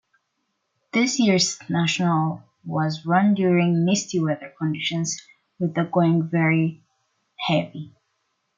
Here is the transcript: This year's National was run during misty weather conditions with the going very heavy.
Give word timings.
This 0.93 1.19
year's 1.19 1.59
National 1.69 2.41
was 2.65 3.05
run 3.05 3.35
during 3.35 3.85
misty 3.85 4.19
weather 4.19 4.51
conditions 4.57 5.21
with 5.59 5.75
the 5.75 5.83
going 5.83 6.27
very 6.27 6.81
heavy. 7.47 7.93